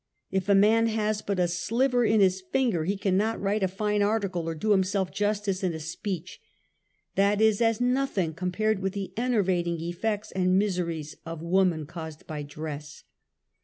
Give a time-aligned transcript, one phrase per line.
[0.31, 4.01] If a man has but a sliver in his finger, he cannot write a fine
[4.01, 6.41] article or do himself justice in a speech.
[7.13, 12.41] That is as nothing compared with the enervating eftects and miseries of woman caused by
[12.41, 13.03] dress.